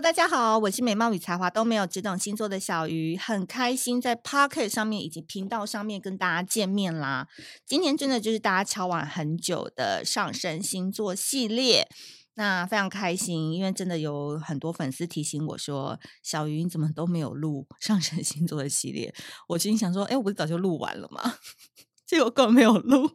[0.00, 7.26] 大家好，我是美貌与才华都没有，只懂星座的小鱼，很开心在 Pocket 上面以及频道上面跟大家见面啦。
[7.66, 11.88] 今天真的就是大家敲完很久的上升星座系列，
[12.34, 19.12] 那非常开心，因为真的有很多粉丝提醒我说，小鱼你怎么都没有录 上升星座的系列？
[19.48, 21.34] 我心想说，哎，我不是早就录完了吗？
[22.06, 23.10] 结果根本没有录。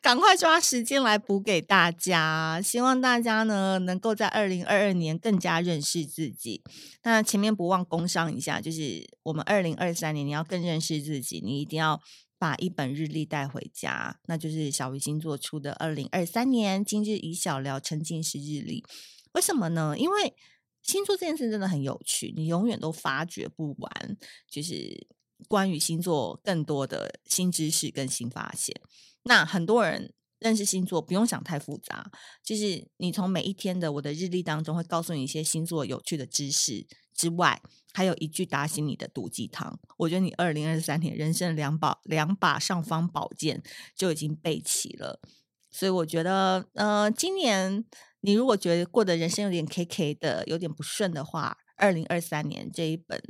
[0.00, 6.62] 赶快抓时间来补给大家，希望大家呢能够在二零二二年更加认识自己。
[7.02, 12.00] 那前面不忘工商一下，就是我们二零二三年你要更认识自己，你一定要
[12.38, 18.82] 把一本日历带回家，那就是小鱼星座出的二零二三年今日宜小聊沉浸式日历。
[19.32, 19.96] 为什么呢？
[19.98, 20.34] 因为
[20.82, 24.16] 星座这件事真的很有趣，你永远都发掘不完，
[24.48, 25.06] 就是
[25.46, 28.74] 关于星座更多的新知识跟新发现。
[29.24, 32.10] 那很多人认识星座不用想太复杂，
[32.42, 37.60] 就是你从每一天的我的日历当中会告诉你一些星座有趣的知识之外，
[37.92, 39.78] 还有一句打醒你的毒鸡汤。
[39.98, 43.62] 我觉得你二零二三年人生两把两把尚方宝剑
[43.94, 45.20] 就已经备齐了。
[45.70, 47.84] 所以我觉得，呃，今年
[48.22, 53.22] 你如果觉得过得人生有点 K K 的，有点不顺的话，二零二三年这一本。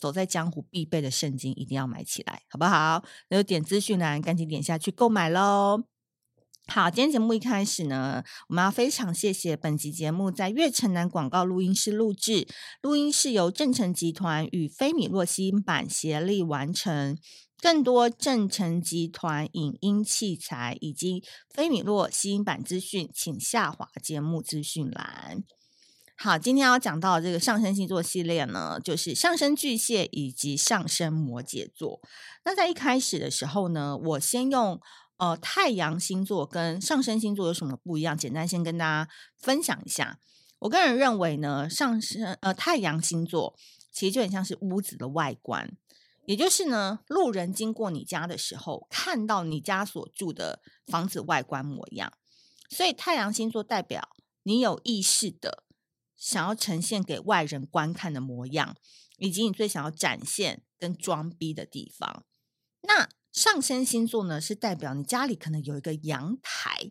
[0.00, 3.04] 走在江湖必备的圣经一定要买起来，好不好？
[3.28, 5.84] 那就点资讯栏，赶紧点下去购买喽。
[6.66, 12.46] 好，今天节目一开始呢，我们要非常谢谢本集节目在悦城南广告录音室录制，
[12.80, 17.18] 录音室由正成集团与菲米洛吸音版协力完成。
[17.60, 21.22] 更多正成集团影音器材以及
[21.52, 25.42] 菲米洛吸音版资讯，请下滑节目资讯栏。
[26.22, 31.98] 好，今天要讲到这个上升星座系列呢，就是上升巨蟹以及上升摩羯座。
[32.44, 34.78] 那在一开始的时候呢，我先用
[35.16, 40.18] 呃太阳星座跟上升星座有什么不一样，简单先跟大家分享一下。
[40.58, 43.56] 我个人认为呢，上升呃太阳星座
[43.90, 45.74] 其实就很像是屋子的外观，
[46.26, 52.12] 也就是呢，路人经过你家的时候，看到你家所住的房子外观模样。
[52.68, 54.10] 所以太阳星座代表
[54.42, 55.64] 你有意识的。
[56.20, 58.76] 想要呈现给外人观看的模样，
[59.16, 62.26] 以及你最想要展现跟装逼的地方。
[62.82, 66.90] 那上升星座呢，是代表你家里可能有一个阳台，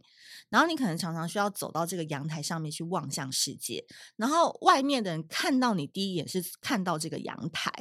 [0.50, 3.86] 然后你可能常常需要走到这个阳台上面去望向世界，
[4.16, 7.72] 然后外面的人看到你第一眼是看到这个阳台，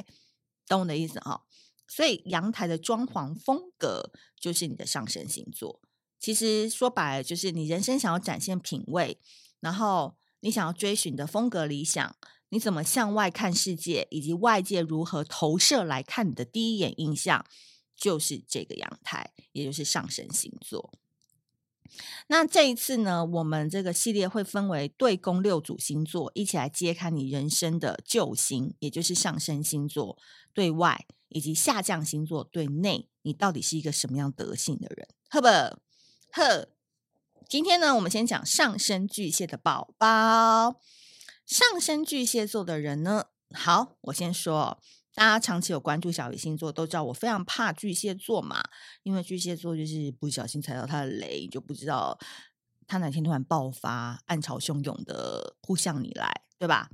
[0.67, 1.43] 懂我的意思哈？
[1.87, 5.81] 所以阳台的装潢风格就是你的上升星座。
[6.19, 9.19] 其实说白了，就是你人生想要展现品味，
[9.59, 10.18] 然后。
[10.41, 12.15] 你想要追寻的风格理想，
[12.49, 17.45] 你怎么向外看世界，以及外界如何投射来看你的第一眼印象，
[17.95, 20.93] 就是这个阳台，也就是上升星座。
[22.27, 30.17] 那这一次呢，我们这个系列会分为对宫六组星座，一起来揭开你人生的救星，也就是上升星座
[30.53, 35.07] 对外，以及下降星座对内，你到底是一个什么样德性的人？
[35.29, 35.47] 赫不
[36.31, 36.69] 赫。
[37.49, 40.79] 今天呢，我们先讲上升巨蟹的宝宝。
[41.47, 44.79] 上升巨蟹座的人呢，好，我先说，
[45.15, 48.61] 大家长期有关注小鱼星座，都知道我非常怕巨蟹座嘛，
[49.01, 52.19] 因为巨蟹座就是不小心踩到他的雷，就不知道
[52.85, 56.91] 他哪天突然爆发，暗潮汹涌的扑向你来，对吧？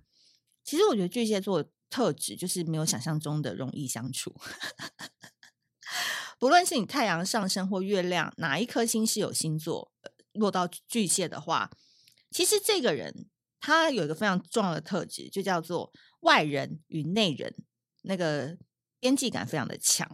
[0.63, 4.33] 其实我觉得巨蟹座特质就是没有想象中的容易相处，
[6.39, 9.91] 不论是你太阳上升或月亮哪一颗星是有星座。
[10.35, 11.69] 落到巨蟹的话，
[12.29, 13.27] 其实这个人
[13.59, 15.91] 他有一个非常重要的特质，就叫做
[16.21, 17.55] 外人与内人
[18.03, 18.57] 那个
[18.99, 20.07] 边际感非常的强，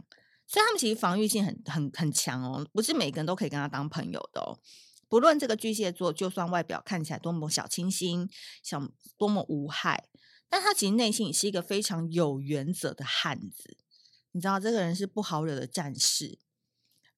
[0.47, 4.59] 所以他们其实防御性很很很强哦，不是每个人都可以跟他当朋友的哦。
[5.09, 8.29] 不论这个巨蟹座，就算外表看起来多么小清新、
[8.63, 8.81] 小
[9.17, 10.07] 多么无害，
[10.47, 13.77] 但他其实内心是一个非常有原则的汉子。
[14.31, 16.39] 你知道，这个人是不好惹的战士。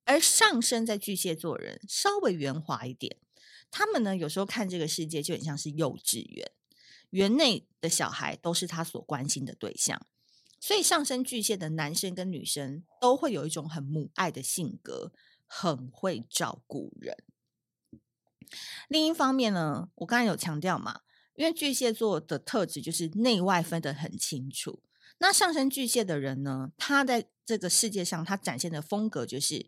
[0.05, 3.17] 而上升在巨蟹座人稍微圆滑一点，
[3.71, 6.51] 他们呢有时候看这个世界就很像是幼稚园，
[7.11, 10.05] 园内的小孩都是他所关心的对象，
[10.59, 15.11] 所以上升巨蟹的男生跟女生都会有一种很母爱的性格，
[15.45, 17.17] 很会照顾人。
[18.87, 21.01] 另一方面呢，我刚才有强调嘛，
[21.35, 24.83] 因为巨蟹座的特质就是内外分得很清楚。
[25.19, 29.65] 那上升巨蟹的人呢，他在这个世界上他展现的风格就是，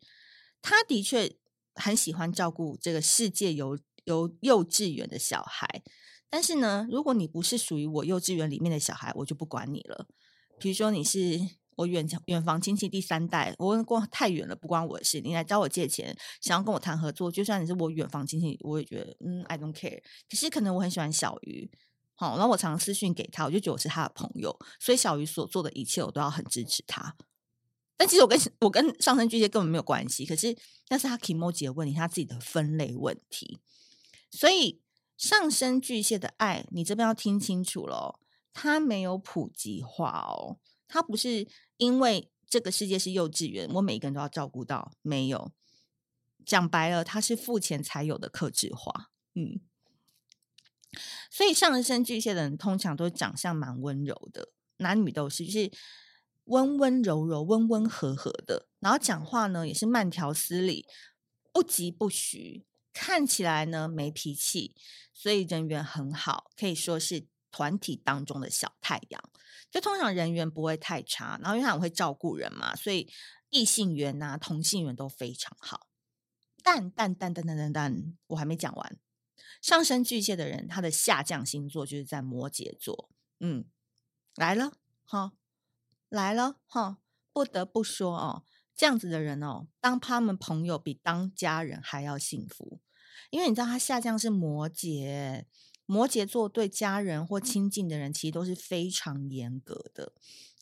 [0.68, 1.36] 他的确
[1.76, 5.84] 很喜欢照顾这个世界有有幼稚园的小孩，
[6.28, 10.08] 但是呢，如果你不是属于我幼稚园里面的小孩，我就不管你了。
[10.58, 11.40] 比如说你是
[11.76, 15.22] 我远远房亲戚第三代，我过太远了，不关我的事。
[15.22, 20.02] 你来找我借钱，想要跟我谈合作，就算你是我远房亲戚，我也觉得嗯，I don't care。
[20.28, 21.70] 可是可能我很喜欢小鱼，
[22.16, 27.16] 好，然后我常常私讯给他，我就觉得我是他的朋友，所以小鱼所做的一切，我都要很支持他。
[27.98, 30.56] 但其实我跟我跟上升巨蟹根本没有关系，可是
[30.90, 33.60] 那是他 kimoji 的问题，他自己的分类问题。
[34.32, 34.82] 所以
[35.18, 38.20] 上升巨蟹的爱，你这边要听清楚了，
[38.54, 41.48] 他没有普及化哦，他不是
[41.78, 45.52] 因为这个世界是幼稚园，我每一个人都要照顾到，没有。
[46.46, 49.62] 讲白了，他是付钱才有的客制化，嗯。
[51.32, 55.72] 所以上升巨蟹的人通常都长相蛮温柔的，男女都是，就是
[56.46, 60.88] 温温柔柔、温温和和的，然后讲话呢也是慢条斯理，
[61.52, 62.66] 不疾不徐。
[62.94, 64.74] 看起来呢没脾气，
[65.12, 69.22] 所以人缘很好，可以说是团体当中的小太阳。
[69.70, 73.12] 就通常人缘不会太差，然后因为他很会照顾人嘛，所以
[73.50, 75.88] 异性缘呐、同性缘都非常好。
[76.64, 78.98] 但但但但但但但，我还没讲完。
[79.62, 83.10] 上升巨蟹的人，他的下降星座就是在摩羯座。
[83.42, 83.66] 嗯，
[84.36, 84.72] 来了
[85.04, 85.34] 哈，
[86.10, 87.00] 来了哈，
[87.34, 88.44] 不得不说哦。
[88.78, 92.82] 这样子的人哦，当他们朋友比当家人还要幸福，
[93.30, 95.46] 因为你知道他下降是摩羯，
[95.86, 100.12] 摩羯座对家人或亲近的人其实都是非常严格的，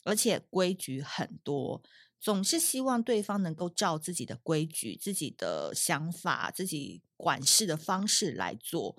[0.04, 1.82] 而且规矩很多，
[2.20, 8.96] 总是希望对方能够照自己的规矩、自己的想法、自己管事的方式来做。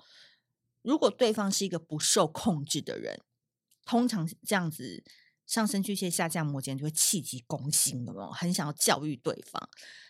[0.81, 3.21] 如果对方是一个不受控制的人，
[3.85, 5.05] 通常这样子。
[5.45, 9.69] 上升巨蟹下降摩羯就会气急攻心的嘛，很想要教育对方。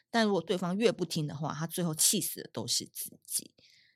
[0.09, 3.51] 但如果对方越不听的话，他最后气死的都是自己。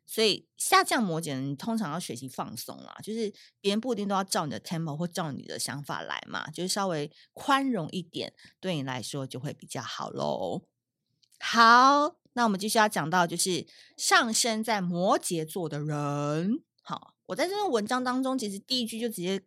[0.06, 3.32] 所以下降摩羯人通常要学习放松啦，就是
[3.62, 10.64] 别人不一定都要照你的 tempo 或照你的想法来嘛，就是稍微宽容一点，对你来说就会比较好喽。
[11.40, 13.66] 好，那我们继续要讲到就是
[13.96, 16.64] 上升在摩羯座的人。
[16.82, 19.42] 好，我在这篇文章当中，其实第一句就直接。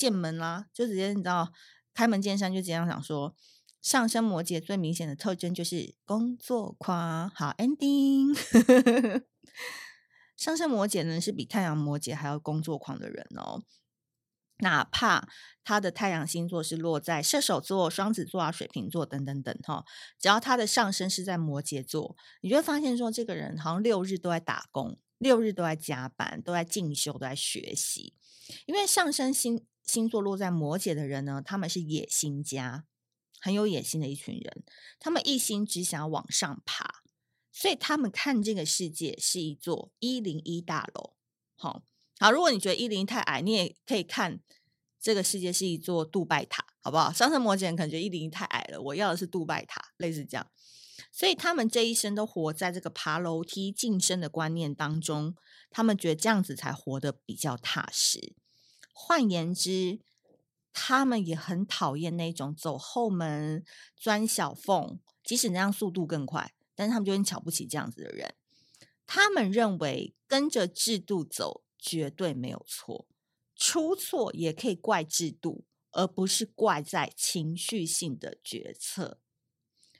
[0.00, 1.52] 见门啦，就直接你知道，
[1.92, 3.36] 开门见山就这样想说，
[3.82, 7.28] 上升摩羯最明显的特征就是工作狂。
[7.28, 8.34] 好，ending。
[10.38, 13.62] 上升摩羯呢是比太阳摩羯还要工作狂的人哦，
[14.60, 15.28] 哪怕
[15.62, 19.84] 他的太阳星座是落在射手座、双子座啊、水瓶座等等等哈，
[20.18, 28.14] 只要他的上升是在摩羯座，你就会发现说，这个人好像六日都在打工，六日都在加班，都在进修，都在学习，
[28.64, 29.66] 因为上升星。
[29.90, 32.84] 星座落在摩羯的人呢，他们是野心家，
[33.40, 34.62] 很有野心的一群人。
[35.00, 37.02] 他们一心只想往上爬，
[37.50, 41.14] 所以他们看这个世界是一座一零一大楼。
[41.56, 41.82] 好，
[42.20, 44.40] 好，如果你觉得一零一太矮，你也可以看
[45.00, 47.12] 这个世界是一座杜拜塔，好不好？
[47.12, 50.46] 上升摩羯人可能觉得一零一太矮了，我要的是杜拜塔，类似这样。
[51.10, 55.34] 所以他们这一生都活在这个爬楼梯晋升的观念当中，
[55.68, 58.34] 他们觉得这样子才活得比较踏实。
[58.92, 60.00] 换言之，
[60.72, 63.64] 他们也很讨厌那种走后门、
[63.96, 68.34] 钻小缝，即使那样速度更快，但是他们就很瞧不起这样子的人。
[69.06, 73.08] 他们认为跟着制度走绝对没有错，
[73.56, 79.18] 出错也可以怪制度，而不是怪在情绪性的决策。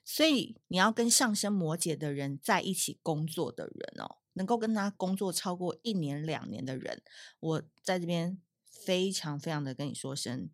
[0.04, 7.02] 所以，你要跟上升摩羯的人在一起工作的人哦，能够跟他工作超过一年、两年的人，
[7.40, 8.40] 我在这边。
[8.84, 10.50] 非常非常的跟你说声，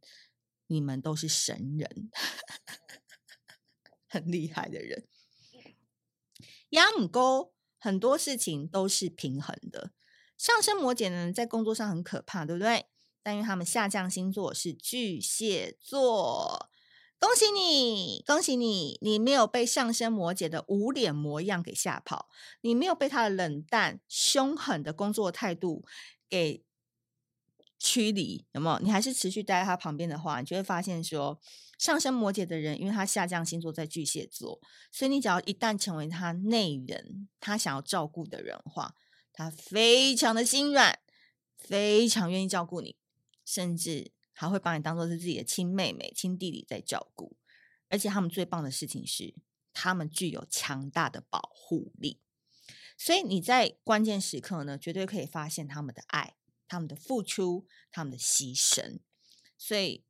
[0.67, 2.11] 你们都是神人，
[4.09, 5.07] 很厉害的人。
[6.71, 9.93] 亚姆沟很多事情都是平衡的。
[10.37, 12.87] 上升摩羯的人在工作上很可怕，对不对？
[13.23, 16.69] 但因为他们下降星座是巨蟹座，
[17.19, 22.29] 恭喜你，恭喜你，你没有被上升摩羯的无脸模样给吓跑，
[22.61, 25.85] 你没有被他的冷淡、凶狠的工作态度
[26.29, 26.65] 给。
[27.87, 28.79] 驱离有没有？
[28.81, 31.41] 你还是持续待在他旁边的话，你就会发现说，
[31.79, 38.95] 上升摩羯的人，因为他下降星座在巨蟹座，所以你只要一旦成为他内人，他想要照顾的人的话，
[39.33, 40.99] 他非常的心软，
[41.57, 42.97] 非常愿意照顾你，
[43.45, 47.37] 甚至还会把你当做是自己的亲妹妹、亲弟弟在照顾。
[47.89, 49.35] 而且他们最棒的事情是，
[49.73, 52.21] 他们具有强大的保护力。
[52.99, 56.36] 所以你在关键时刻呢，绝对可以发现他们的爱、
[56.69, 58.99] 他们的付出、他们的牺牲。
[59.57, 60.05] 所以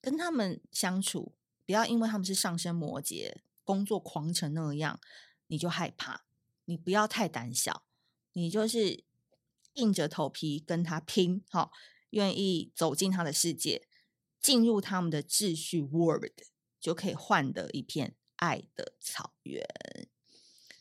[0.00, 1.34] 跟他们相处，
[1.64, 5.00] 不要因为他们是上升摩羯、工作狂成那样，
[5.48, 6.24] 你就害怕。
[6.64, 7.84] 你不要太胆小，
[8.32, 9.04] 你就是
[9.74, 11.70] 硬着头皮跟他拼，好，
[12.10, 13.86] 愿意走进他的世界，
[14.40, 16.40] 进入他们的秩序 world，
[16.80, 19.64] 就可以换得一片爱的草原。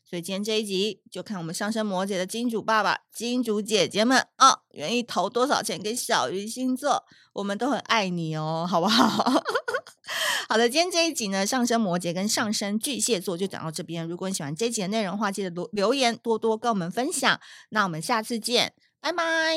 [0.07, 9.43] 所以今天这一集就看我们上升摩羯的金主爸爸、金主姐姐们哦，愿意投多少钱给小鱼星座，我们都很爱你哦，好不好？
[10.47, 14.07] 好的，今天这一集呢，上升摩羯跟上升巨蟹座就讲到这边。
[14.07, 17.39] 如果你喜欢这一集的内容的话，记得留留言，多多跟我们分享。
[17.69, 19.55] 那我们下次见，拜拜。